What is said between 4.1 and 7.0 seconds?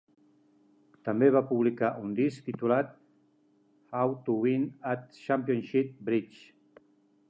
to Win at Championship Bridge".